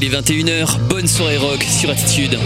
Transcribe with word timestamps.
Il 0.00 0.04
est 0.04 0.16
21h, 0.16 0.78
bonne 0.88 1.08
soirée 1.08 1.38
rock 1.38 1.60
sur 1.60 1.90
Attitude. 1.90 2.38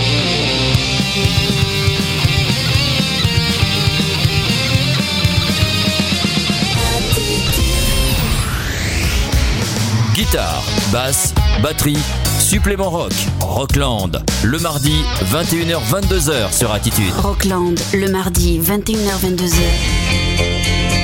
Guitare, 10.14 10.62
basse, 10.92 11.34
batterie, 11.62 11.98
supplément 12.40 12.88
rock, 12.88 13.12
Rockland, 13.40 14.22
le 14.44 14.58
mardi 14.58 14.94
21h-22h 15.30 16.56
sur 16.56 16.72
Attitude. 16.72 17.12
Rockland, 17.18 17.78
le 17.92 18.10
mardi 18.10 18.60
21h-22h. 18.60 21.01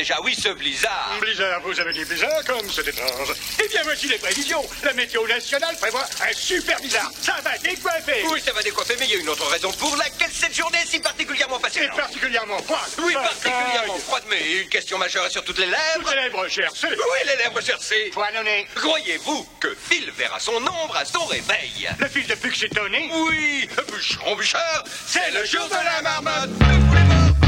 déjà. 0.00 0.16
Oui, 0.22 0.34
ce 0.34 0.48
blizzard. 0.48 1.18
Blizzard, 1.20 1.60
vous 1.62 1.78
avez 1.78 1.92
dit 1.92 2.04
blizzard 2.04 2.42
comme 2.46 2.70
c'est 2.70 2.86
étrange. 2.88 3.34
Eh 3.62 3.68
bien, 3.68 3.82
voici 3.84 4.08
les 4.08 4.16
prévisions. 4.18 4.64
La 4.82 4.94
météo 4.94 5.26
nationale 5.26 5.76
prévoit 5.76 6.06
un 6.22 6.32
super 6.32 6.80
blizzard. 6.80 7.10
Ça 7.20 7.36
va 7.44 7.58
décoiffer. 7.58 8.24
Oui, 8.30 8.40
ça 8.40 8.52
va 8.52 8.62
décoiffer, 8.62 8.96
mais 8.98 9.04
il 9.06 9.10
y 9.12 9.16
a 9.16 9.18
une 9.18 9.28
autre 9.28 9.46
raison 9.48 9.70
pour 9.72 9.94
laquelle 9.96 10.30
cette 10.32 10.54
journée 10.54 10.78
est 10.82 10.86
si 10.86 11.00
particulièrement 11.00 11.58
passionnante. 11.60 11.92
Et 11.98 12.00
particulièrement 12.00 12.62
froide. 12.62 12.90
Oui, 13.02 13.12
particulièrement 13.12 13.98
froide, 13.98 14.22
mais 14.30 14.62
une 14.62 14.68
question 14.70 14.96
majeure 14.96 15.26
est 15.26 15.30
sur 15.30 15.44
toutes 15.44 15.58
les 15.58 15.66
lèvres. 15.66 16.10
Les 16.10 16.22
lèvres 16.22 16.48
cherchées. 16.48 16.88
Oui, 16.88 17.18
les 17.26 17.36
lèvres 17.36 17.60
cherchées. 17.60 18.10
Poilonnées. 18.14 18.66
Croyez-vous 18.74 19.46
que 19.60 19.76
Phil 19.88 20.10
verra 20.12 20.40
son 20.40 20.56
ombre 20.56 20.96
à 20.96 21.04
son 21.04 21.26
réveil? 21.26 21.90
Le 21.98 22.08
fils 22.08 22.26
de 22.26 22.34
Puxetonné 22.36 23.10
Oui, 23.12 23.68
Bûcheron 23.92 24.34
Bûcheur, 24.34 24.84
c'est 25.06 25.30
le 25.32 25.44
jour 25.44 25.66
de 25.68 25.74
la 25.74 26.00
marmotte. 26.00 27.39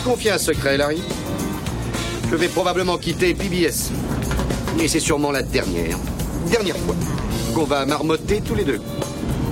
Te 0.00 0.04
confier 0.04 0.30
un 0.30 0.38
secret, 0.38 0.76
Larry 0.76 1.02
Je 2.30 2.36
vais 2.36 2.48
probablement 2.48 2.96
quitter 2.98 3.34
PBS. 3.34 3.90
Et 4.80 4.88
c'est 4.88 5.00
sûrement 5.00 5.30
la 5.30 5.42
dernière, 5.42 5.98
dernière 6.50 6.76
fois 6.76 6.94
qu'on 7.54 7.64
va 7.64 7.84
marmotter 7.84 8.40
tous 8.40 8.54
les 8.54 8.64
deux. 8.64 8.80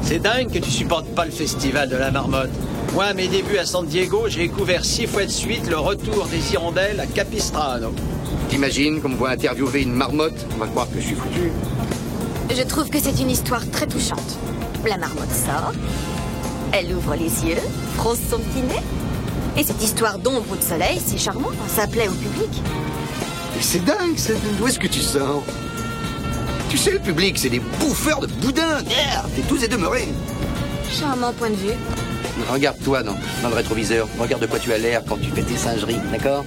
C'est 0.02 0.20
dingue 0.20 0.50
que 0.50 0.58
tu 0.58 0.70
supportes 0.70 1.08
pas 1.14 1.24
le 1.24 1.30
festival 1.30 1.88
de 1.88 1.96
la 1.96 2.10
marmotte. 2.10 2.50
Moi, 2.94 3.04
à 3.04 3.14
mes 3.14 3.28
débuts 3.28 3.58
à 3.58 3.66
San 3.66 3.84
Diego, 3.84 4.28
j'ai 4.28 4.48
couvert 4.48 4.84
six 4.84 5.06
fois 5.06 5.24
de 5.24 5.30
suite 5.30 5.68
le 5.68 5.78
retour 5.78 6.26
des 6.26 6.52
hirondelles 6.52 7.00
à 7.00 7.06
Capistrano. 7.06 7.92
T'imagines 8.48 9.02
qu'on 9.02 9.10
me 9.10 9.16
voit 9.16 9.30
interviewer 9.30 9.82
une 9.82 9.92
marmotte 9.92 10.46
On 10.54 10.58
va 10.58 10.66
croire 10.68 10.88
que 10.90 11.00
je 11.00 11.06
suis 11.06 11.14
foutu. 11.14 11.52
Je 12.50 12.62
trouve 12.62 12.88
que 12.88 12.98
c'est 12.98 13.20
une 13.20 13.30
histoire 13.30 13.68
très 13.70 13.86
touchante. 13.86 14.38
La 14.86 14.96
marmotte 14.96 15.30
sort, 15.30 15.72
elle 16.72 16.94
ouvre 16.94 17.14
les 17.16 17.50
yeux, 17.50 17.62
fronce 17.96 18.18
son 18.30 18.38
petit 18.38 18.62
nez. 18.62 18.82
Et 19.58 19.64
cette 19.64 19.82
histoire 19.82 20.18
d'ombre 20.20 20.44
ou 20.52 20.56
de 20.56 20.62
soleil, 20.62 21.00
c'est 21.04 21.18
charmant, 21.18 21.50
ça 21.66 21.88
plaît 21.88 22.06
au 22.06 22.12
public. 22.12 22.48
Mais 23.56 23.60
c'est 23.60 23.84
dingue, 23.84 24.14
c'est... 24.16 24.36
d'où 24.56 24.68
est-ce 24.68 24.78
que 24.78 24.86
tu 24.86 25.00
sors? 25.00 25.42
Tu 26.70 26.78
sais, 26.78 26.92
le 26.92 27.00
public, 27.00 27.36
c'est 27.36 27.48
des 27.48 27.58
bouffeurs 27.58 28.20
de 28.20 28.28
boudin. 28.28 28.82
Merde, 28.84 29.30
t'es 29.34 29.42
tous 29.42 29.64
et 29.64 29.68
demeurés. 29.68 30.06
Charmant 30.92 31.32
point 31.32 31.50
de 31.50 31.56
vue. 31.56 31.72
Regarde-toi 32.48 33.02
dans, 33.02 33.16
dans 33.42 33.48
le 33.48 33.56
rétroviseur. 33.56 34.06
Regarde 34.20 34.42
de 34.42 34.46
quoi 34.46 34.60
tu 34.60 34.72
as 34.72 34.78
l'air 34.78 35.02
quand 35.08 35.16
tu 35.16 35.28
fais 35.30 35.42
tes 35.42 35.56
singeries, 35.56 35.98
d'accord? 36.12 36.44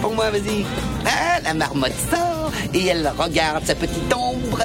Pour 0.00 0.14
moi, 0.14 0.30
vas-y. 0.30 0.64
Ah, 1.04 1.40
la 1.42 1.52
marmotte 1.52 1.94
sort 2.08 2.52
et 2.72 2.86
elle 2.86 3.10
regarde 3.18 3.66
sa 3.66 3.74
petite 3.74 4.14
ombre. 4.14 4.62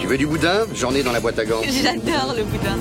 Tu 0.00 0.06
veux 0.06 0.16
du 0.16 0.26
boudin? 0.26 0.60
J'en 0.74 0.94
ai 0.94 1.02
dans 1.02 1.12
la 1.12 1.20
boîte 1.20 1.38
à 1.38 1.44
gants. 1.44 1.60
J'adore 1.62 2.34
le 2.34 2.44
boudin. 2.44 2.78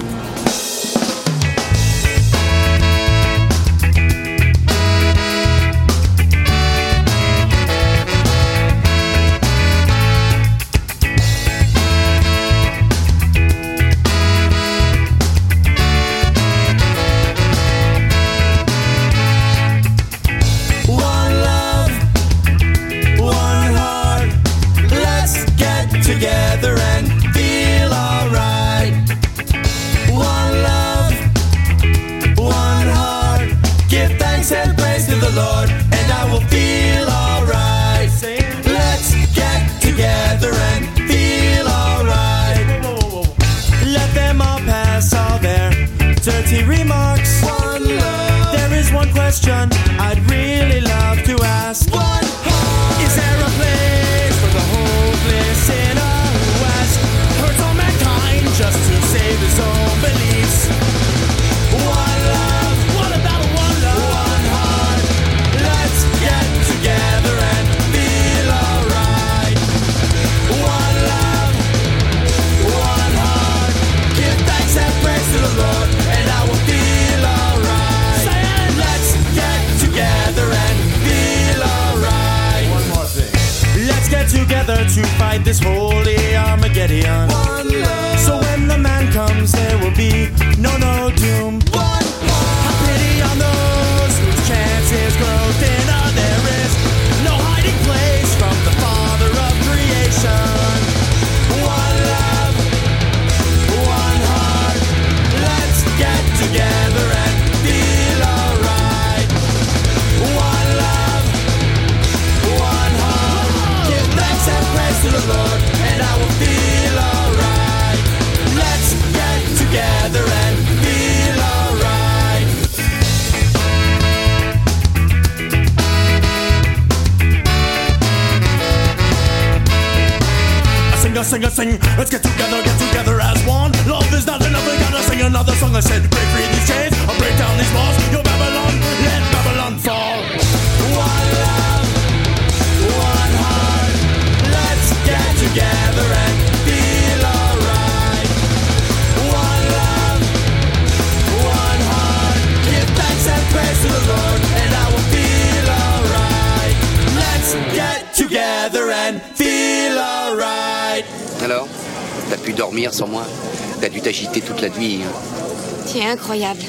Incroyable. 166.44 166.62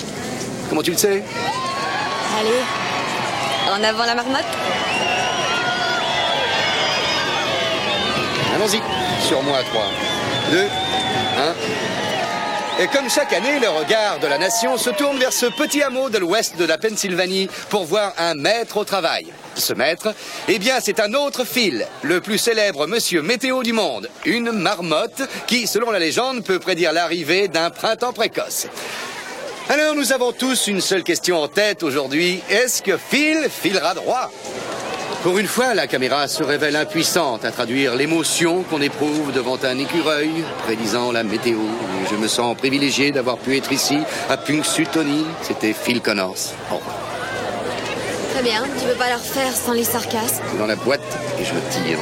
Comment 0.68 0.82
tu 0.82 0.90
le 0.92 0.96
sais? 0.96 1.22
Allez, 2.38 2.62
en 3.70 3.82
avant 3.82 4.04
la 4.04 4.14
marmotte? 4.14 4.44
Allons-y. 8.54 8.80
Sur 9.26 9.42
moi, 9.42 9.58
3, 9.72 9.82
2, 10.50 10.68
1. 12.78 12.82
Et 12.82 12.88
comme 12.88 13.08
chaque 13.08 13.32
année, 13.32 13.60
le 13.60 13.68
regard 13.68 14.18
de 14.18 14.26
la 14.26 14.36
nation 14.36 14.76
se 14.76 14.90
tourne 14.90 15.16
vers 15.18 15.32
ce 15.32 15.46
petit 15.46 15.80
hameau 15.82 16.10
de 16.10 16.18
l'ouest 16.18 16.56
de 16.56 16.64
la 16.64 16.76
Pennsylvanie 16.76 17.48
pour 17.70 17.84
voir 17.84 18.12
un 18.18 18.34
maître 18.34 18.78
au 18.78 18.84
travail. 18.84 19.26
Ce 19.54 19.72
maître, 19.72 20.12
eh 20.48 20.58
bien, 20.58 20.80
c'est 20.80 20.98
un 20.98 21.14
autre 21.14 21.44
Phil, 21.44 21.86
le 22.02 22.20
plus 22.20 22.38
célèbre 22.38 22.88
monsieur 22.88 23.22
météo 23.22 23.62
du 23.62 23.72
monde, 23.72 24.10
une 24.24 24.50
marmotte 24.50 25.22
qui, 25.46 25.68
selon 25.68 25.92
la 25.92 26.00
légende, 26.00 26.42
peut 26.42 26.58
prédire 26.58 26.92
l'arrivée 26.92 27.46
d'un 27.46 27.70
printemps 27.70 28.12
précoce. 28.12 28.66
Alors, 29.70 29.94
nous 29.94 30.12
avons 30.12 30.32
tous 30.32 30.66
une 30.66 30.82
seule 30.82 31.02
question 31.02 31.42
en 31.42 31.48
tête 31.48 31.82
aujourd'hui. 31.82 32.42
Est-ce 32.50 32.82
que 32.82 32.98
Phil 32.98 33.48
filera 33.48 33.94
droit? 33.94 34.30
Pour 35.22 35.38
une 35.38 35.46
fois, 35.46 35.72
la 35.72 35.86
caméra 35.86 36.28
se 36.28 36.42
révèle 36.42 36.76
impuissante 36.76 37.46
à 37.46 37.50
traduire 37.50 37.94
l'émotion 37.94 38.62
qu'on 38.64 38.82
éprouve 38.82 39.32
devant 39.32 39.58
un 39.64 39.78
écureuil 39.78 40.44
prédisant 40.64 41.12
la 41.12 41.22
météo. 41.22 41.60
Je 42.10 42.16
me 42.16 42.28
sens 42.28 42.54
privilégié 42.58 43.10
d'avoir 43.10 43.38
pu 43.38 43.56
être 43.56 43.72
ici, 43.72 44.00
à 44.28 44.36
Punxsutawney. 44.36 45.24
C'était 45.40 45.72
Phil 45.72 46.02
Connors. 46.02 46.52
Très 48.34 48.42
bien, 48.42 48.64
tu 48.78 48.86
veux 48.86 48.96
pas 48.96 49.08
leur 49.08 49.22
faire 49.22 49.56
sans 49.56 49.72
les 49.72 49.84
sarcasmes? 49.84 50.42
Dans 50.58 50.66
la 50.66 50.76
boîte 50.76 51.00
et 51.40 51.44
je 51.44 51.54
tire. 51.70 51.98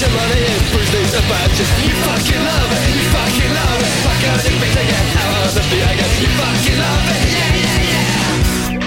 Your 0.00 0.08
money 0.16 0.40
in 0.40 0.56
first 0.72 0.92
days 0.96 1.12
of 1.12 1.20
batches. 1.28 1.68
You 1.84 1.92
fucking 1.92 2.40
love 2.40 2.72
it, 2.72 2.88
you 2.88 3.04
fucking 3.12 3.52
love 3.52 3.80
it. 3.84 3.92
Fuck 4.00 4.22
out 4.32 4.40
your 4.48 4.56
face 4.56 4.78
again. 4.80 5.06
How 5.12 5.44
on 5.44 5.52
the 5.52 5.60
I 5.60 5.92
guess 5.92 6.14
you 6.24 6.28
fucking 6.40 6.78
love 6.80 7.04
it. 7.04 7.20
Yeah, 7.28 7.52
yeah, 7.60 7.92
yeah. 7.92 8.80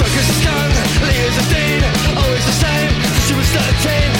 Truckers 0.00 0.28
are 0.32 0.38
stung, 0.40 0.72
leaders 1.04 1.36
are 1.36 1.50
dead 1.52 1.84
Always 2.16 2.40
the 2.40 2.56
same, 2.56 2.88
she 3.28 3.36
was 3.36 3.48
13 3.52 3.68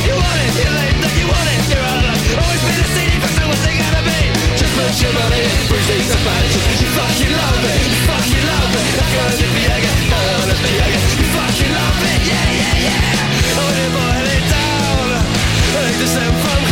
You 0.04 0.12
want 0.20 0.40
it, 0.44 0.52
you're 0.60 0.76
late, 0.76 1.00
like 1.00 1.16
you 1.16 1.24
want 1.24 1.48
it 1.56 1.72
You're 1.72 1.80
out 1.80 2.04
of 2.04 2.04
luck, 2.04 2.20
always 2.36 2.60
been 2.68 2.84
a 2.84 2.88
city 3.00 3.16
person 3.16 3.48
What 3.48 3.60
they 3.64 3.80
gonna 3.80 4.04
be? 4.04 4.20
Just 4.60 4.76
put 4.76 4.92
your 5.00 5.14
money 5.16 5.40
in, 5.40 5.56
these 5.88 6.04
and 6.04 6.20
bandages 6.20 6.84
You 6.84 6.88
fucking 7.00 7.32
love 7.32 7.64
it, 7.64 7.80
you 7.80 8.00
fucking 8.12 8.44
love 8.44 8.76
it 8.76 8.84
Like 9.00 9.14
a 9.16 9.24
lippy 9.40 9.64
again, 9.72 9.98
I 10.12 10.20
wanna 10.36 10.56
be 10.60 10.72
again 10.84 11.04
You 11.16 11.19
fucking 11.50 11.72
love 11.72 12.02
it, 12.02 12.22
yeah, 12.28 12.50
yeah, 12.60 12.84
yeah. 12.86 13.58
Oh, 13.58 13.58
I 13.58 13.58
wanna 13.58 13.86
boil 13.96 14.26
it 14.36 14.44
down 14.50 15.08
Like 15.74 15.96
the 15.98 16.06
same 16.06 16.34
from 16.42 16.69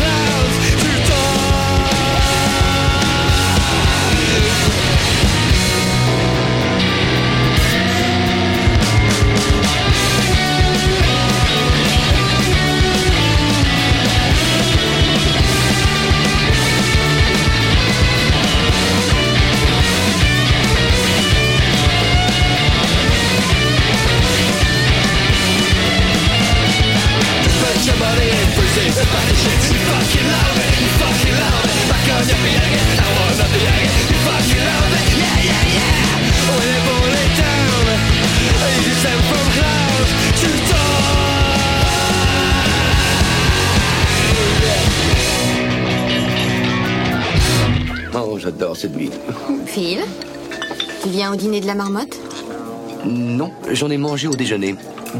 j'en 53.73 53.91
ai 53.91 53.97
mangé 53.97 54.29
au 54.29 54.35
déjeuner. 54.35 54.75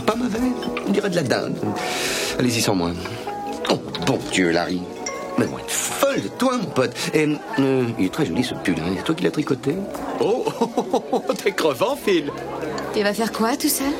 Pas 0.07 0.15
mauvais, 0.17 0.39
on 0.87 0.91
dirait 0.91 1.11
de 1.11 1.17
la 1.17 1.23
dinde. 1.23 1.57
Allez-y 2.39 2.61
sans 2.61 2.75
moi. 2.75 2.91
Oh, 3.71 3.79
bon 4.07 4.19
Dieu, 4.33 4.51
Larry. 4.51 4.83
Mais 5.39 5.47
moi, 5.47 5.61
être 5.61 5.71
folle 5.71 6.21
de 6.23 6.29
toi, 6.29 6.57
mon 6.57 6.65
pote. 6.67 6.95
Et, 7.15 7.29
euh, 7.61 7.85
il 7.99 8.07
est 8.07 8.13
très 8.13 8.27
joli 8.27 8.43
ce 8.43 8.55
pull, 8.55 8.75
hein. 8.79 8.95
C'est 8.97 9.05
toi 9.05 9.15
qui 9.15 9.25
l'as 9.25 9.31
tricoté 9.31 9.75
Oh, 10.21 10.45
t'es 11.43 11.53
crevant, 11.53 11.97
Phil. 11.97 12.31
Tu 12.95 13.03
vas 13.03 13.15
faire 13.15 13.33
quoi 13.33 13.57
tout 13.57 13.69
seul? 13.69 13.93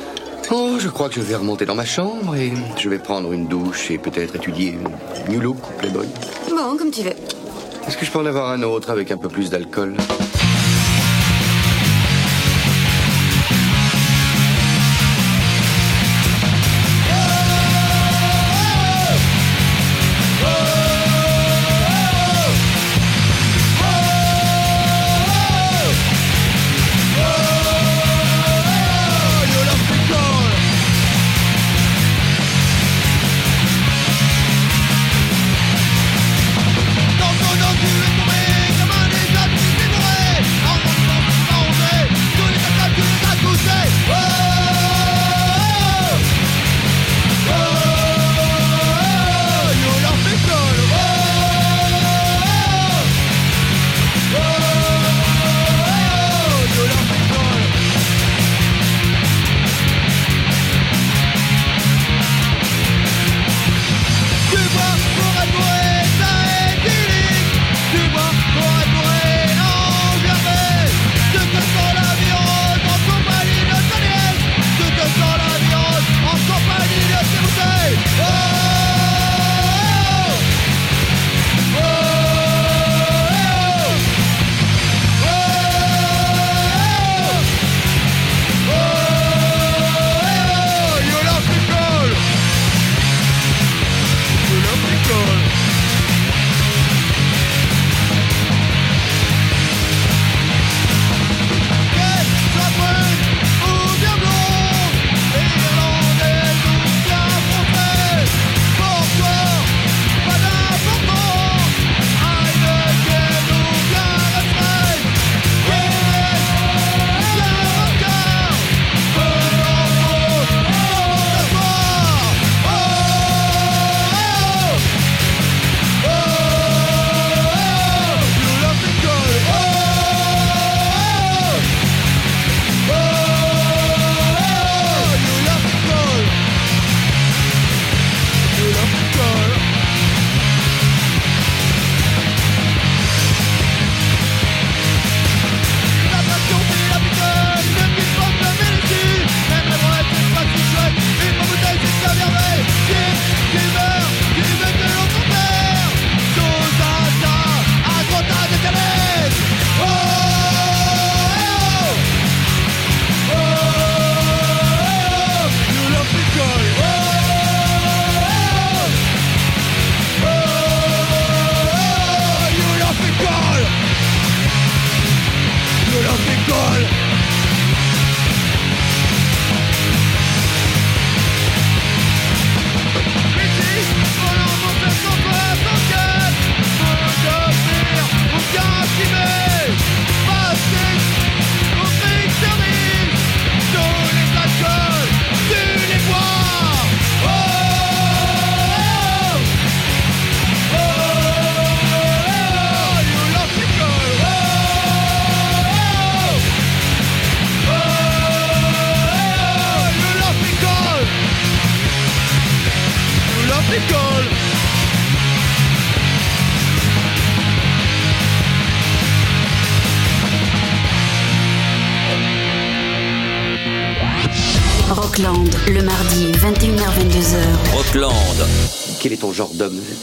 Oh, 0.51 0.77
je 0.79 0.89
crois 0.89 1.09
que 1.09 1.15
je 1.15 1.21
vais 1.21 1.35
remonter 1.35 1.65
dans 1.65 1.75
ma 1.75 1.85
chambre 1.85 2.35
et 2.35 2.51
je 2.77 2.89
vais 2.89 2.97
prendre 2.97 3.31
une 3.31 3.47
douche 3.47 3.91
et 3.91 3.97
peut-être 3.99 4.35
étudier 4.35 4.77
New 5.29 5.39
Look 5.39 5.57
ou 5.57 5.73
Playboy. 5.77 6.07
Bon, 6.49 6.75
comme 6.75 6.91
tu 6.91 7.03
veux. 7.03 7.13
Est-ce 7.87 7.97
que 7.97 8.05
je 8.05 8.11
peux 8.11 8.19
en 8.19 8.25
avoir 8.25 8.49
un 8.49 8.63
autre 8.63 8.89
avec 8.89 9.11
un 9.11 9.17
peu 9.17 9.29
plus 9.29 9.49
d'alcool? 9.49 9.95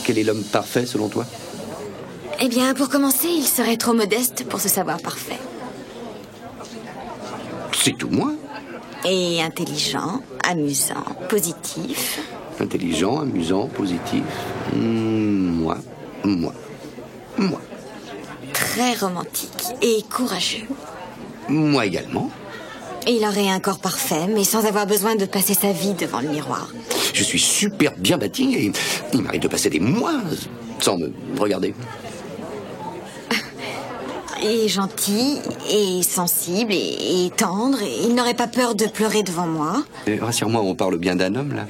Quel 0.07 0.19
est 0.19 0.23
l'homme 0.23 0.45
parfait 0.45 0.87
selon 0.87 1.09
toi 1.09 1.27
Eh 2.39 2.47
bien, 2.47 2.75
pour 2.75 2.89
commencer, 2.89 3.27
il 3.27 3.45
serait 3.45 3.77
trop 3.77 3.93
modeste 3.93 4.45
pour 4.49 4.61
se 4.61 4.69
savoir 4.69 5.01
parfait. 5.01 5.41
C'est 7.73 7.99
tout 7.99 8.09
moi. 8.09 8.31
Et 9.05 9.43
intelligent, 9.43 10.23
amusant, 10.49 11.05
positif. 11.29 12.21
Intelligent, 12.61 13.19
amusant, 13.19 13.67
positif. 13.67 14.23
Hmm, 14.77 15.61
moi, 15.61 15.79
moi, 16.23 16.55
moi. 17.37 17.61
Très 18.53 18.95
romantique 18.95 19.75
et 19.83 20.05
courageux. 20.09 20.69
Moi 21.49 21.85
également. 21.85 22.31
Et 23.09 23.17
il 23.17 23.25
aurait 23.25 23.51
un 23.51 23.59
corps 23.59 23.81
parfait, 23.81 24.29
mais 24.29 24.45
sans 24.45 24.67
avoir 24.67 24.87
besoin 24.87 25.17
de 25.17 25.27
passer 25.27 25.55
sa 25.55 25.73
vie 25.73 25.95
devant 25.95 26.21
le 26.21 26.29
miroir. 26.29 26.69
Je 27.17 27.25
suis 27.25 27.39
super 27.39 27.93
bien 27.97 28.19
bâti 28.19 28.55
et 28.55 28.73
il 29.15 29.23
m'arrive 29.23 29.41
de 29.41 29.49
passer 29.49 29.71
des 29.71 29.81
mois 29.81 30.21
sans 30.81 30.99
me 30.99 31.11
regarder. 31.39 31.73
Et 34.43 34.69
gentil, 34.69 35.39
et 35.73 36.03
sensible, 36.03 36.73
et, 36.75 37.25
et 37.25 37.31
tendre, 37.31 37.79
il 38.07 38.15
n'aurait 38.15 38.35
pas 38.35 38.47
peur 38.47 38.75
de 38.75 38.85
pleurer 38.85 39.23
devant 39.23 39.47
moi. 39.47 39.83
Euh, 40.09 40.19
Rassure-moi, 40.21 40.61
on 40.61 40.75
parle 40.75 40.99
bien 40.99 41.17
d'un 41.17 41.35
homme 41.35 41.55
là. 41.55 41.67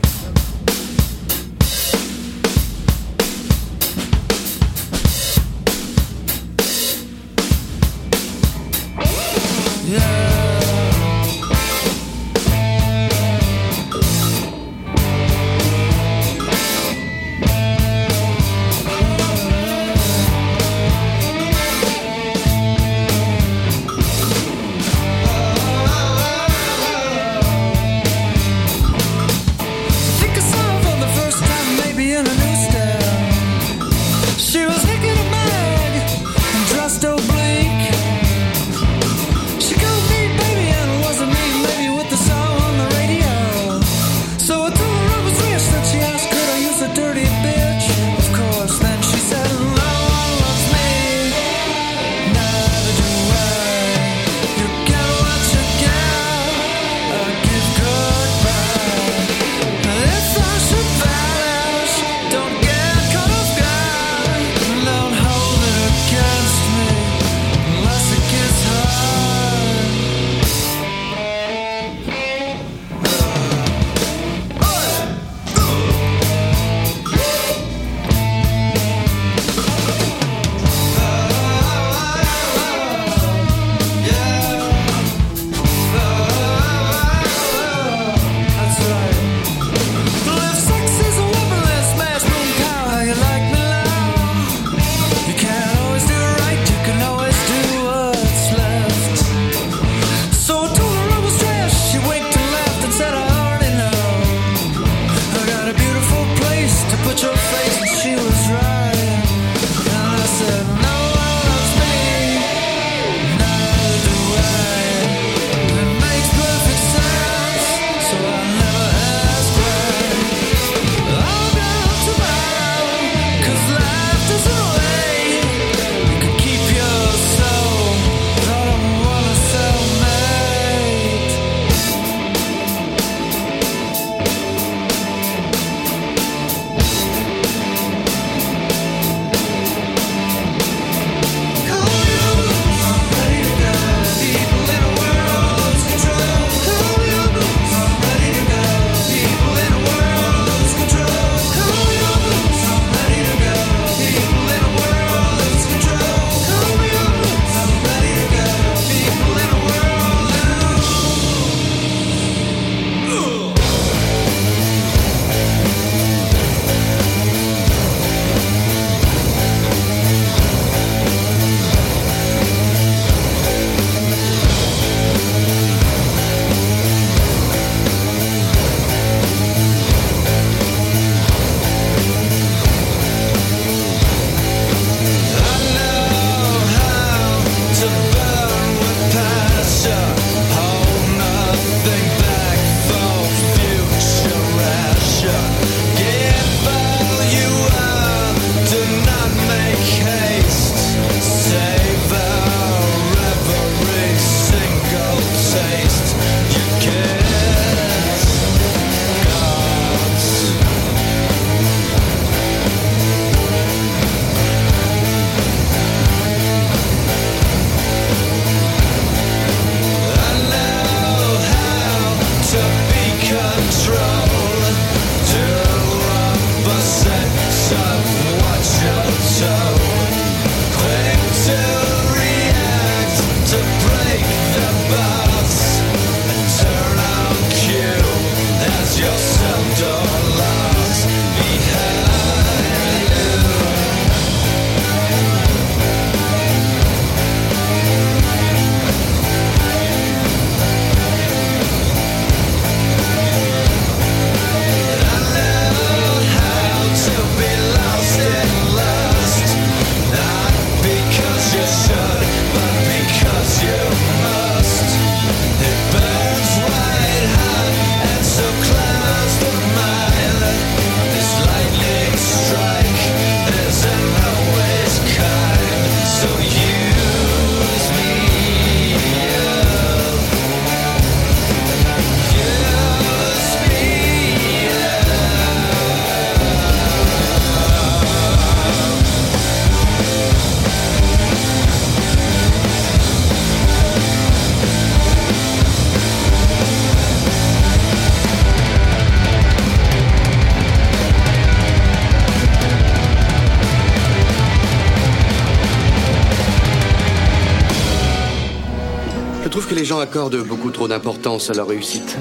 Gens 309.97 310.03
accordent 310.03 310.45
beaucoup 310.47 310.71
trop 310.71 310.89
d'importance 310.89 311.49
à 311.49 311.55
leur 311.55 311.69
réussite. 311.69 312.19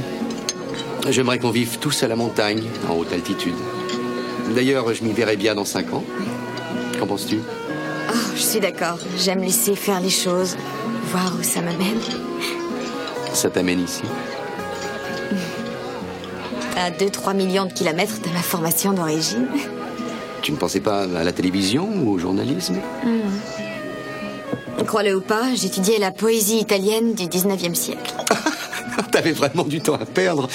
J'aimerais 1.10 1.40
qu'on 1.40 1.52
vive 1.52 1.78
tous 1.80 2.04
à 2.04 2.08
la 2.08 2.16
montagne, 2.16 2.64
en 2.90 2.96
haute 2.96 3.12
altitude. 3.12 3.56
D'ailleurs, 4.56 4.94
je 4.94 5.04
m'y 5.04 5.12
verrais 5.12 5.36
bien 5.36 5.56
dans 5.56 5.66
cinq 5.66 5.94
ans. 5.94 6.04
Qu'en 6.98 7.06
penses-tu? 7.06 7.40
Oh, 8.10 8.14
je 8.36 8.42
suis 8.42 8.60
d'accord. 8.62 8.98
J'aime 9.18 9.42
laisser 9.42 9.76
faire 9.76 10.00
les 10.00 10.10
choses, 10.10 10.56
voir 11.12 11.34
où 11.38 11.44
ça 11.44 11.62
m'amène. 11.62 12.00
Ça 13.34 13.50
t'amène 13.50 13.82
ici? 13.82 14.04
À 16.78 16.92
2-3 16.92 17.36
millions 17.36 17.66
de 17.66 17.74
kilomètres 17.74 18.22
de 18.22 18.30
ma 18.30 18.42
formation 18.42 18.94
d'origine. 18.94 19.48
Tu 20.42 20.54
ne 20.54 20.58
pensais 20.58 20.80
pas 20.80 21.04
à 21.04 21.24
la 21.24 21.32
télévision 21.34 21.90
ou 21.94 22.12
au 22.12 22.20
journalisme? 22.20 22.76
Hmm. 23.04 23.20
Crois-le 24.96 25.18
ou 25.18 25.20
pas, 25.20 25.54
j'étudiais 25.54 26.00
la 26.00 26.12
poésie 26.12 26.60
italienne 26.60 27.16
du 27.16 27.26
19e 27.26 27.76
siècle. 27.76 28.14
T'avais 29.12 29.34
vraiment 29.34 29.66
du 29.66 29.82
temps 29.82 29.96
à 29.96 30.06
perdre. 30.06 30.48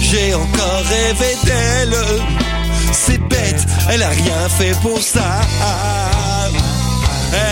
J'ai 0.00 0.34
encore 0.34 0.82
rêvé 0.88 1.36
d'elle. 1.44 1.94
C'est 2.92 3.18
bête, 3.18 3.66
elle 3.90 4.02
a 4.02 4.08
rien 4.08 4.48
fait 4.48 4.74
pour 4.80 4.98
ça. 4.98 5.42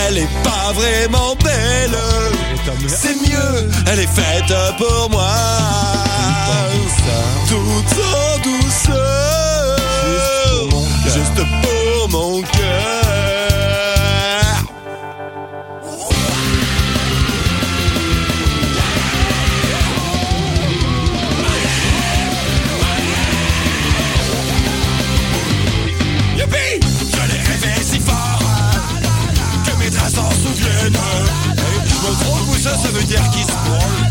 Elle 0.07 0.17
est 0.17 0.43
pas 0.43 0.73
vraiment 0.73 1.35
belle. 1.35 1.99
C'est 2.87 3.13
mieux, 3.21 3.69
elle 3.85 3.99
est 3.99 4.07
faite 4.07 4.51
pour 4.79 5.11
moi. 5.11 5.29
Tout 7.47 7.55
en 8.01 8.39
douceur. 8.39 9.77
Juste 11.05 11.47
pour 11.61 12.09
mon 12.09 12.41
cœur. 12.41 13.06
Ou 33.07 33.13
ça, 33.13 33.15
ça 33.15 33.21
veut 33.21 33.21
dire 33.21 33.31
qu'il 33.31 33.43
se 33.43 33.51
branle 33.51 34.06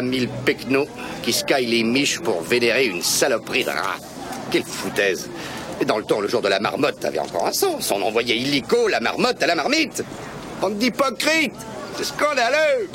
Mille 0.00 0.28
pecnos 0.46 0.86
qui 1.22 1.32
scaillent 1.32 1.66
les 1.66 1.82
miches 1.82 2.20
pour 2.20 2.40
vénérer 2.40 2.86
une 2.86 3.02
saloperie 3.02 3.64
de 3.64 3.70
rat. 3.70 3.96
Quelle 4.50 4.64
foutaise. 4.64 5.28
Et 5.80 5.84
dans 5.84 5.98
le 5.98 6.04
temps, 6.04 6.20
le 6.20 6.28
jour 6.28 6.40
de 6.40 6.48
la 6.48 6.60
marmotte 6.60 7.04
avait 7.04 7.18
encore 7.18 7.46
un 7.46 7.52
sens. 7.52 7.90
On 7.90 8.00
envoyait 8.02 8.36
illico 8.36 8.88
la 8.88 9.00
marmotte 9.00 9.42
à 9.42 9.46
la 9.46 9.54
marmite. 9.54 10.04
Bande 10.60 10.78
d'hypocrites 10.78 11.52
C'est 11.96 12.04
scandaleux 12.04 12.88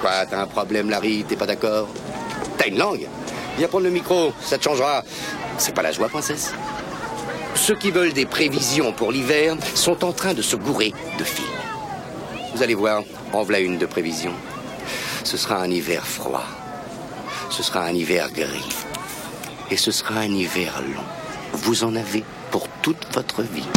Quoi, 0.00 0.24
t'as 0.30 0.40
un 0.40 0.46
problème, 0.46 0.88
Larry? 0.88 1.24
T'es 1.28 1.36
pas 1.36 1.46
d'accord? 1.46 1.88
T'as 2.56 2.68
une 2.68 2.78
langue? 2.78 3.06
Viens 3.58 3.68
prendre 3.68 3.84
le 3.84 3.90
micro, 3.90 4.32
ça 4.40 4.56
te 4.56 4.64
changera. 4.64 5.04
C'est 5.58 5.74
pas 5.74 5.82
la 5.82 5.92
joie, 5.92 6.08
princesse 6.08 6.54
Ceux 7.54 7.76
qui 7.76 7.90
veulent 7.90 8.14
des 8.14 8.24
prévisions 8.24 8.92
pour 8.92 9.12
l'hiver 9.12 9.56
sont 9.74 10.02
en 10.04 10.12
train 10.12 10.32
de 10.32 10.40
se 10.40 10.56
gourer 10.56 10.94
de 11.18 11.24
films. 11.24 11.46
Vous 12.54 12.62
allez 12.62 12.74
voir, 12.74 13.02
en 13.32 13.42
voilà 13.42 13.60
une 13.60 13.76
de 13.76 13.84
prévision. 13.84 14.32
Ce 15.24 15.36
sera 15.36 15.62
un 15.62 15.70
hiver 15.70 16.06
froid. 16.06 16.44
Ce 17.50 17.62
sera 17.62 17.84
un 17.84 17.92
hiver 17.92 18.30
gris. 18.32 18.68
Et 19.70 19.76
ce 19.76 19.90
sera 19.90 20.20
un 20.20 20.32
hiver 20.32 20.80
long. 20.94 21.04
Vous 21.52 21.84
en 21.84 21.94
avez 21.94 22.24
pour 22.50 22.68
toute 22.82 23.06
votre 23.14 23.42
vie. 23.42 23.68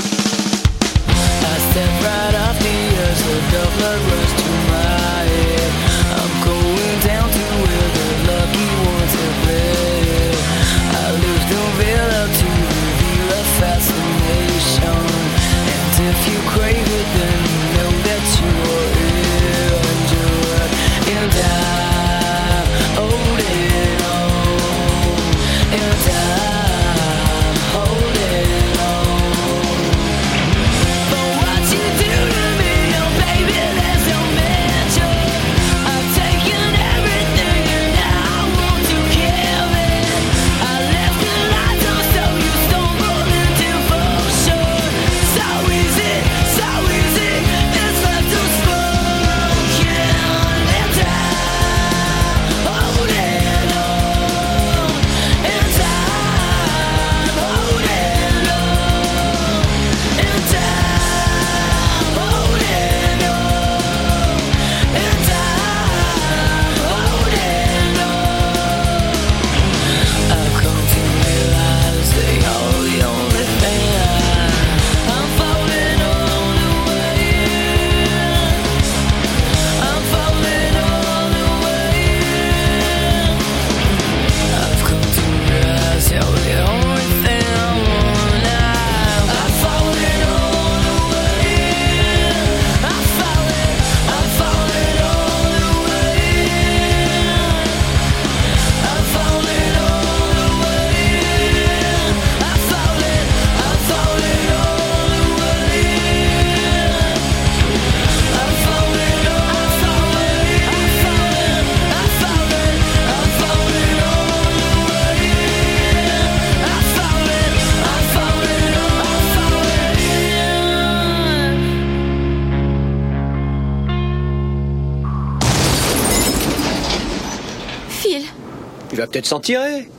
Il 128.94 128.98
va 128.98 129.08
peut-être 129.08 129.26
s'en 129.26 129.40
tirer. 129.40 129.90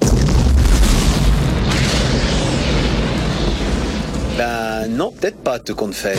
Bah 4.39 4.87
non, 4.89 5.11
peut-être 5.11 5.39
pas, 5.39 5.59
tout 5.59 5.75
compte 5.75 5.97
fait. 5.97 6.17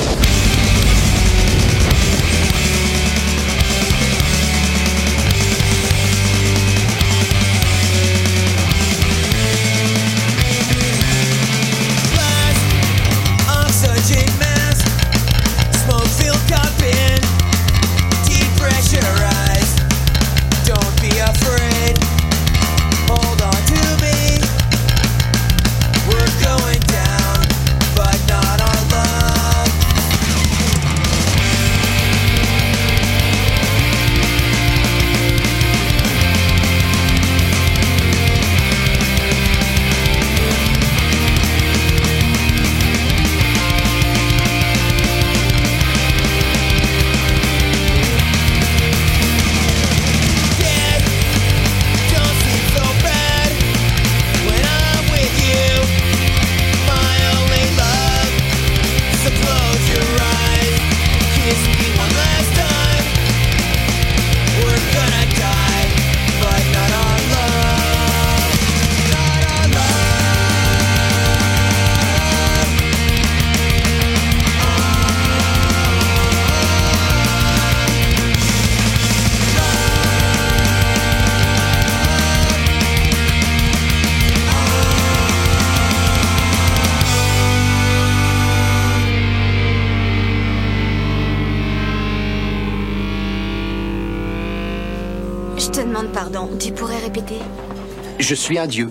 Je 98.27 98.33
suis 98.33 98.57
un 98.57 98.65
dieu. 98.65 98.89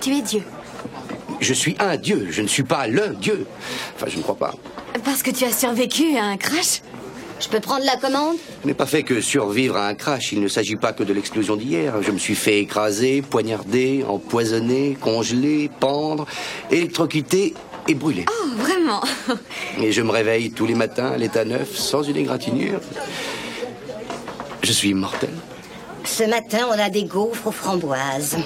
Tu 0.00 0.14
es 0.14 0.22
Dieu. 0.22 0.40
Je 1.40 1.52
suis 1.52 1.74
un 1.80 1.96
dieu. 1.96 2.28
Je 2.30 2.42
ne 2.42 2.46
suis 2.46 2.62
pas 2.62 2.86
le 2.86 3.08
dieu. 3.20 3.44
Enfin, 3.96 4.06
je 4.08 4.16
ne 4.16 4.22
crois 4.22 4.36
pas. 4.36 4.54
Parce 5.04 5.24
que 5.24 5.32
tu 5.32 5.44
as 5.44 5.50
survécu 5.50 6.16
à 6.16 6.22
un 6.22 6.36
crash 6.36 6.82
Je 7.40 7.48
peux 7.48 7.58
prendre 7.58 7.84
la 7.84 7.96
commande? 7.96 8.36
Je 8.62 8.68
n'ai 8.68 8.74
pas 8.74 8.86
fait 8.86 9.02
que 9.02 9.20
survivre 9.20 9.76
à 9.76 9.88
un 9.88 9.94
crash. 9.94 10.30
Il 10.30 10.40
ne 10.40 10.46
s'agit 10.46 10.76
pas 10.76 10.92
que 10.92 11.02
de 11.02 11.12
l'explosion 11.12 11.56
d'hier. 11.56 12.00
Je 12.02 12.12
me 12.12 12.18
suis 12.18 12.36
fait 12.36 12.60
écraser, 12.60 13.20
poignarder, 13.20 14.04
empoisonner, 14.06 14.96
congeler, 15.00 15.68
pendre, 15.80 16.24
électrocuter 16.70 17.54
et 17.88 17.94
brûler. 17.94 18.26
Oh, 18.30 18.46
vraiment 18.58 19.00
Et 19.82 19.90
je 19.90 20.02
me 20.02 20.12
réveille 20.12 20.52
tous 20.52 20.66
les 20.66 20.76
matins 20.76 21.10
à 21.10 21.16
l'état 21.16 21.44
neuf, 21.44 21.76
sans 21.76 22.04
une 22.04 22.16
égratignure. 22.16 22.78
Je 24.62 24.70
suis 24.70 24.90
immortel. 24.90 25.30
Ce 26.04 26.24
matin, 26.24 26.66
on 26.68 26.78
a 26.78 26.90
des 26.90 27.04
gaufres 27.04 27.48
aux 27.48 27.52
framboises. 27.52 28.36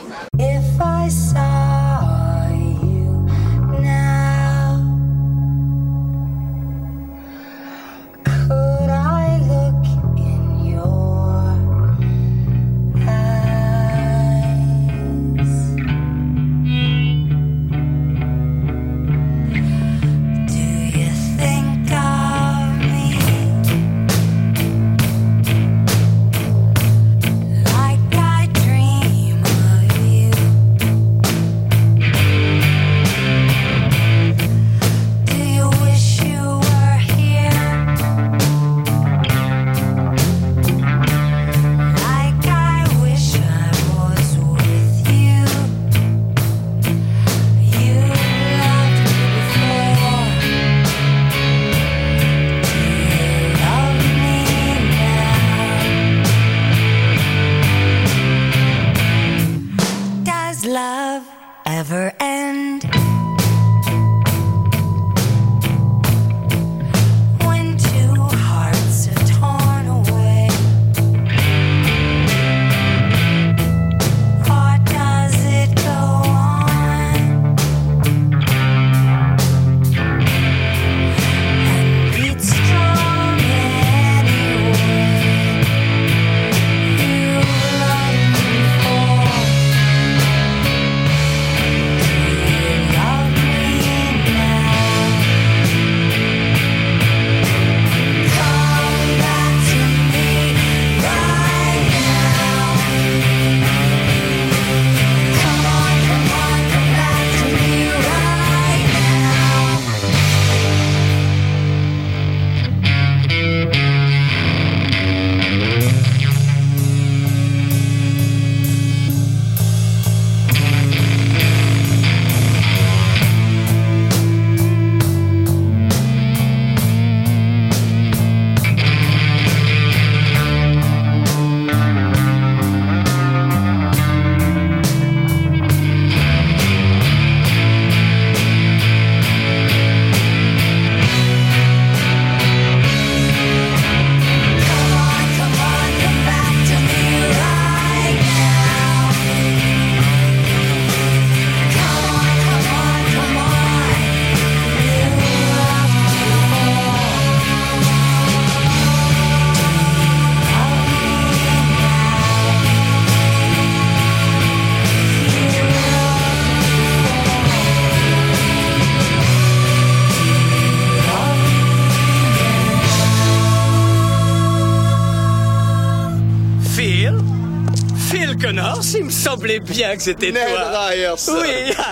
Bien 179.60 179.96
que 179.96 180.02
c'était 180.02 180.32
Ned 180.32 180.48
toi. 180.48 180.86
Ryerson. 180.88 181.32
Oui. 181.40 181.74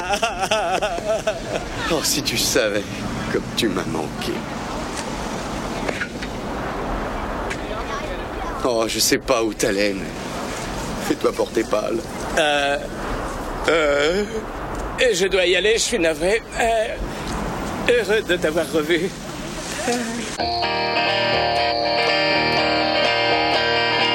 Oh, 1.93 1.99
si 2.05 2.23
tu 2.23 2.39
savais 2.39 2.85
comme 3.33 3.43
tu 3.57 3.69
m'as 3.69 3.85
manqué. 3.85 4.33
Oh, 8.65 8.85
je 8.87 8.99
sais 9.01 9.19
pas 9.19 9.43
où 9.43 9.53
t'allais, 9.55 9.93
mais 9.95 10.07
fais-toi 11.09 11.33
porter 11.33 11.65
pâle. 11.65 11.99
Euh, 12.39 12.77
euh, 13.69 14.25
je 15.13 15.27
dois 15.27 15.47
y 15.47 15.57
aller, 15.57 15.75
je 15.75 15.79
suis 15.83 15.99
navré. 15.99 16.43
Euh, 16.61 16.87
heureux 17.89 18.21
de 18.23 18.37
t'avoir 18.37 18.67
revu. 18.73 19.11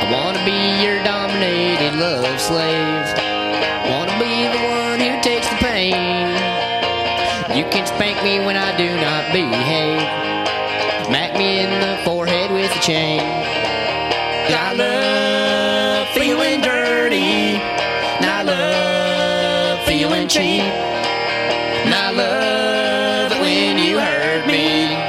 I 0.04 0.12
wanna 0.12 0.46
be 0.46 0.84
your 0.84 1.04
dominated 1.04 1.96
love 2.00 2.40
slave. 2.40 3.25
Wanna 3.90 4.18
be 4.18 4.48
the 4.48 4.64
one 4.66 5.00
who 5.00 5.22
takes 5.22 5.48
the 5.50 5.58
pain. 5.58 5.96
You 7.56 7.66
can 7.70 7.86
spank 7.86 8.24
me 8.24 8.44
when 8.44 8.58
I 8.58 8.76
do 8.76 8.90
not 8.90 9.32
behave. 9.32 10.02
Smack 11.06 11.38
me 11.38 11.60
in 11.60 11.70
the 11.80 12.04
forehead 12.04 12.52
with 12.52 12.76
a 12.76 12.80
chain. 12.82 13.22
I 14.58 14.74
love 14.74 16.08
feeling 16.16 16.62
dirty. 16.62 17.62
And 18.18 18.26
I 18.26 18.42
love 18.42 19.86
feeling 19.86 20.28
cheap. 20.28 20.64
And 20.64 21.94
I 21.94 22.10
love 22.12 23.32
it 23.34 23.42
when 23.42 23.78
you 23.78 24.00
hurt 24.00 24.48
me. 24.48 25.05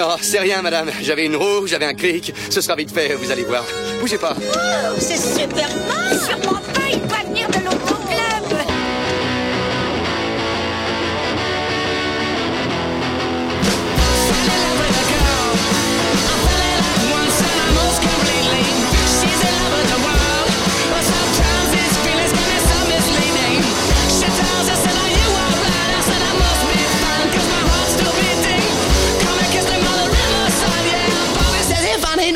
Non, 0.00 0.16
c'est 0.22 0.38
rien, 0.38 0.62
madame. 0.62 0.90
J'avais 1.02 1.26
une 1.26 1.36
roue, 1.36 1.66
j'avais 1.66 1.84
un 1.84 1.92
cric. 1.92 2.32
Ce 2.48 2.62
sera 2.62 2.74
vite 2.74 2.90
fait, 2.90 3.14
vous 3.16 3.30
allez 3.30 3.44
voir. 3.44 3.66
Bougez 4.00 4.16
pas. 4.16 4.34
Oh, 4.34 4.96
c'est 4.98 5.18
Sûrement 5.18 6.58
pas, 6.72 6.88
il 6.90 7.00
va 7.02 7.22
venir 7.28 7.46
de 7.48 7.79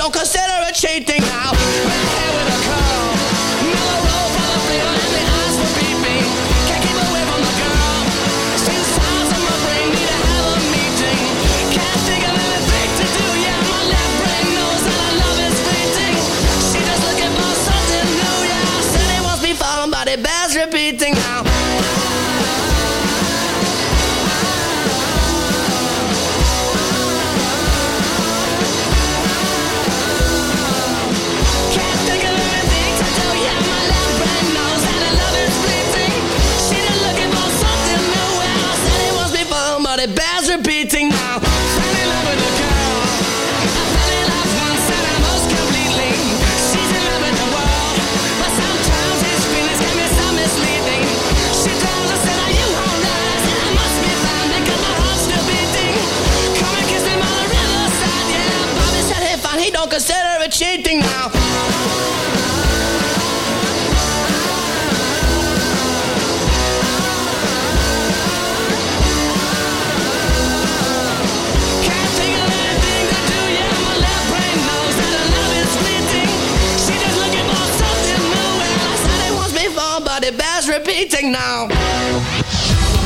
Don't 0.05 0.13
consider 0.13 0.69
it 0.69 0.75
cheating 0.75 1.23
now. 1.23 2.24
cheating 60.55 61.01
now. 61.01 61.35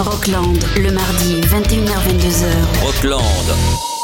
Rockland, 0.04 0.64
le 0.76 0.90
mardi 0.90 1.40
21h-22h. 1.40 2.84
Rockland. 2.84 3.97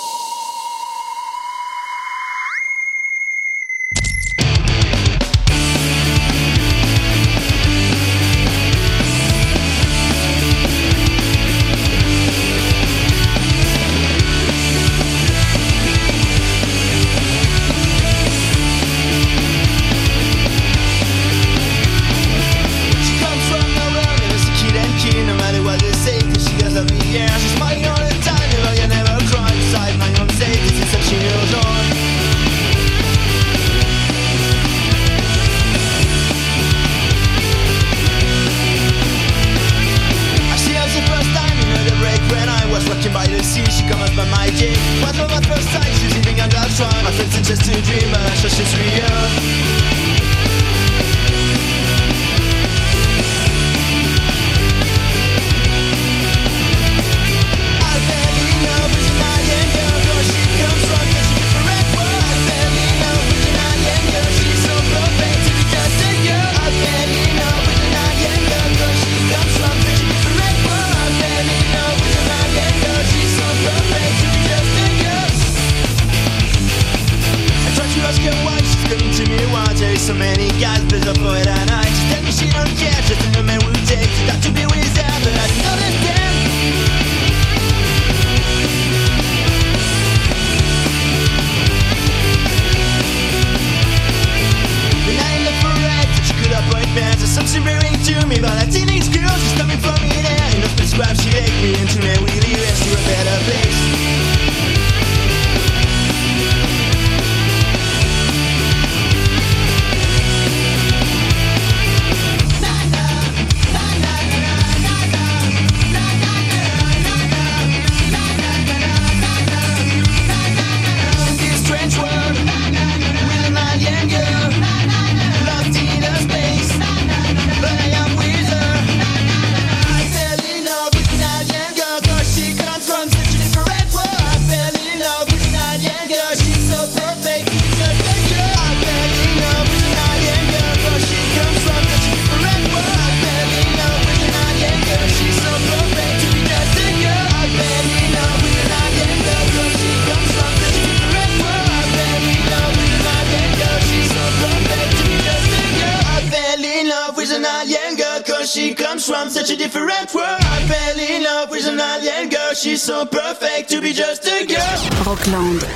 she 97.54 97.60
to 98.04 98.26
me, 98.26 98.40
but 98.40 98.50
I 98.50 98.66
didn't. 98.66 98.93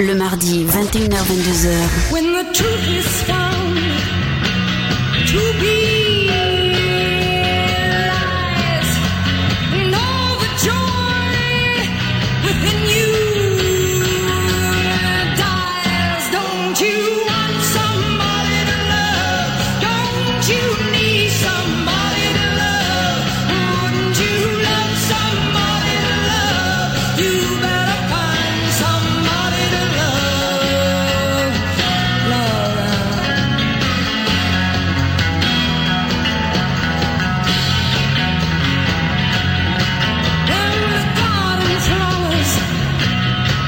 Le 0.00 0.14
mardi, 0.14 0.64
21h-22h. 0.64 2.07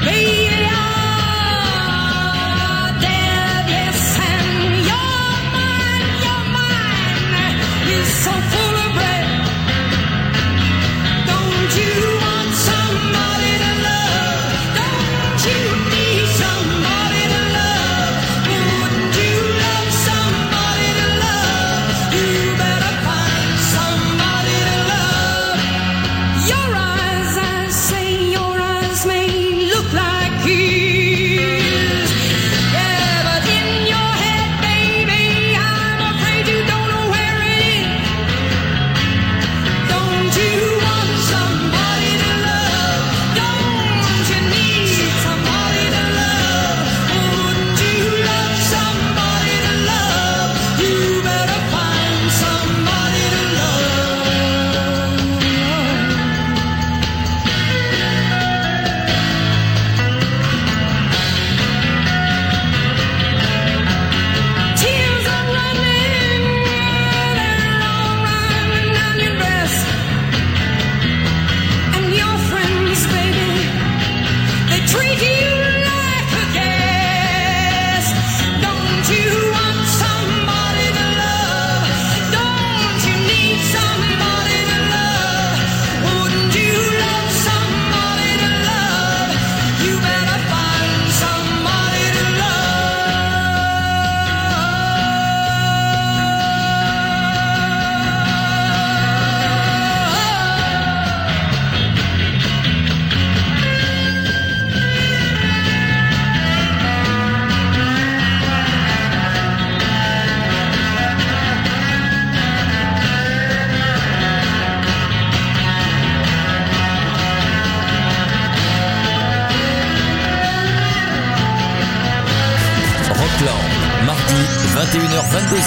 Hey! 0.03 0.50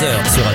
Sur 0.05 0.54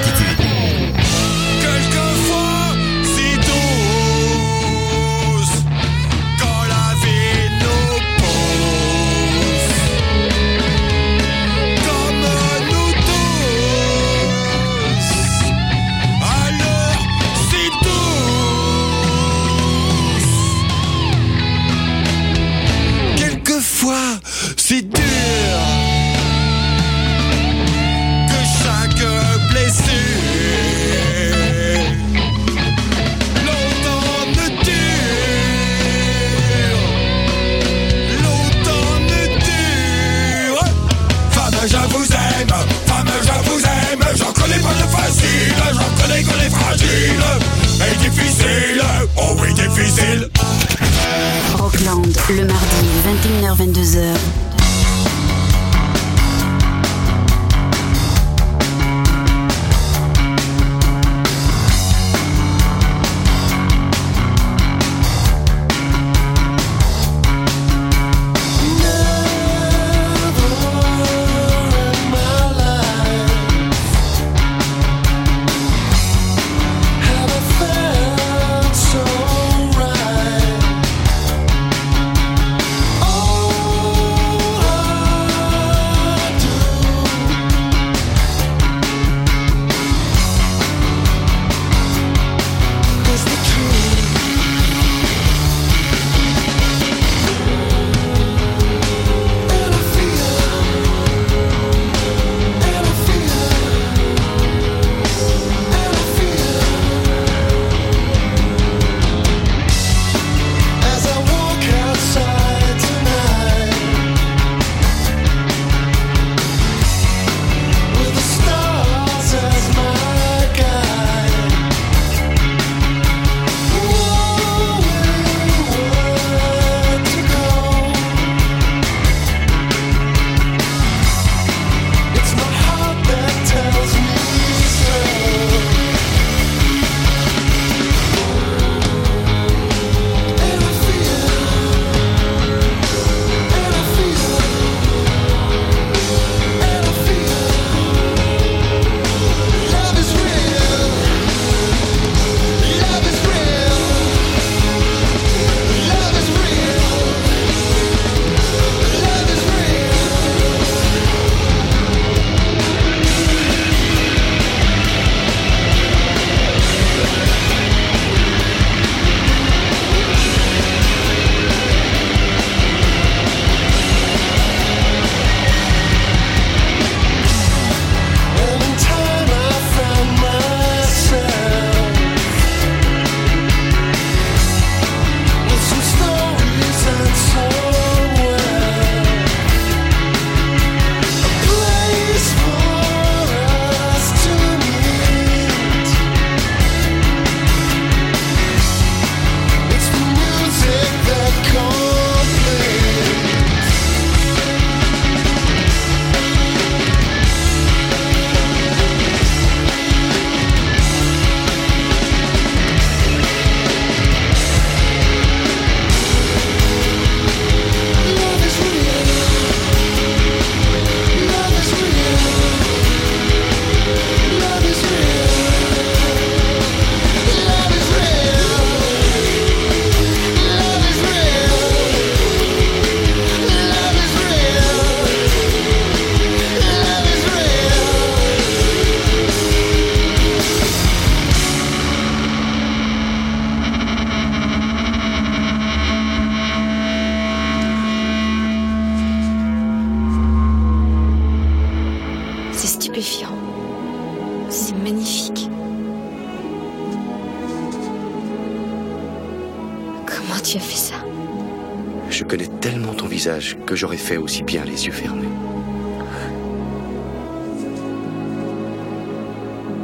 visage 263.30 263.58
que 263.68 263.76
j'aurais 263.76 263.98
fait 263.98 264.18
aussi 264.18 264.42
bien 264.42 264.64
les 264.66 264.88
yeux 264.88 264.92
fermés. 264.92 265.28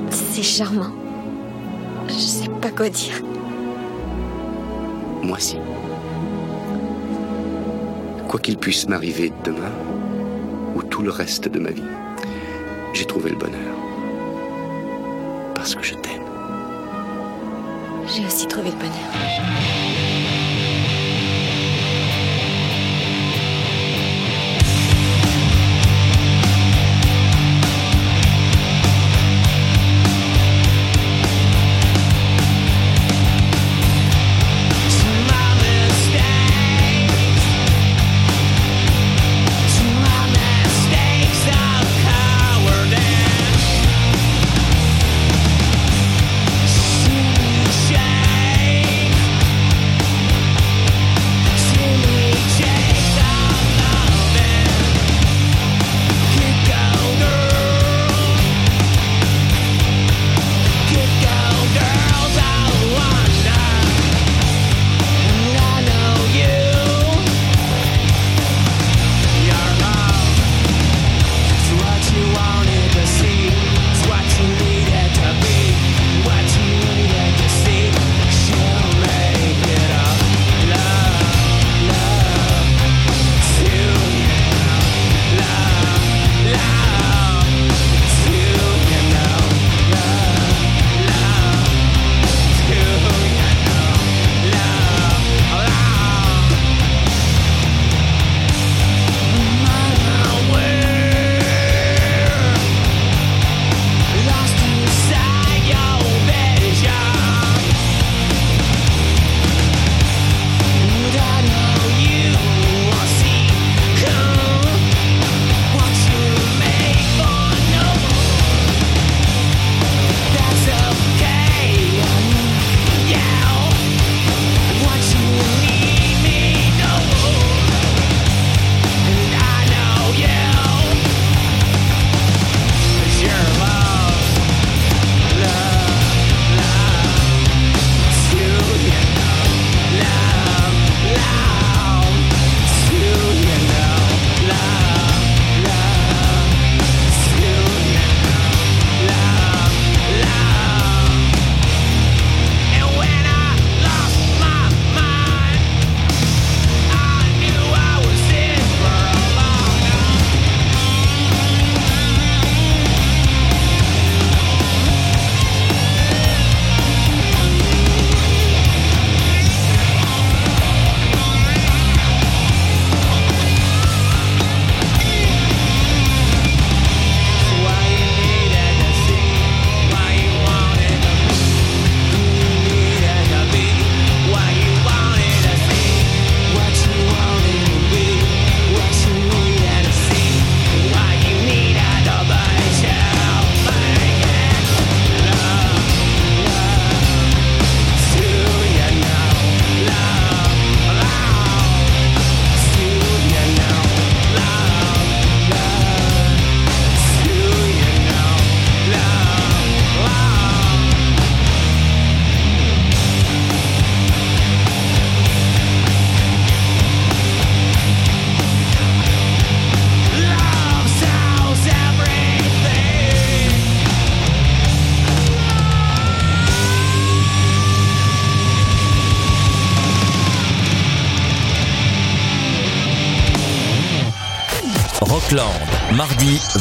C'est 0.10 0.42
charmant. 0.42 0.92
Je 2.08 2.14
sais 2.14 2.50
pas 2.62 2.72
quoi 2.72 2.90
dire. 2.90 3.22
Moi 5.22 5.38
si. 5.40 5.58
Quoi 8.28 8.40
qu'il 8.40 8.58
puisse 8.58 8.88
m'arriver 8.90 9.32
demain, 9.44 9.72
ou 10.76 10.82
tout 10.82 11.04
le 11.04 11.12
reste 11.12 11.48
de 11.48 11.60
ma 11.60 11.70
vie, 11.70 11.84
j'ai 12.94 13.06
trouvé 13.06 13.30
le 13.30 13.38
bonheur. 13.38 13.76
Parce 15.54 15.76
que 15.76 15.84
je 15.84 15.94
t'aime. 15.94 16.24
J'ai 18.08 18.26
aussi 18.26 18.48
trouvé 18.48 18.72
le 18.72 18.78
bonheur. 18.78 20.05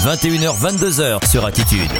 21h-22h 0.04 1.26
sur 1.26 1.46
Attitude. 1.46 1.90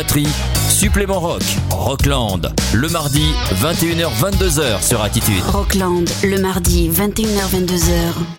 Batterie, 0.00 0.26
supplément 0.70 1.20
rock, 1.20 1.42
Rockland. 1.70 2.50
Le 2.72 2.88
mardi, 2.88 3.22
21h-22h 3.62 4.82
sur 4.82 5.02
Attitude. 5.02 5.42
Rockland, 5.52 6.08
le 6.24 6.40
mardi, 6.40 6.88
21h-22h. 6.88 8.24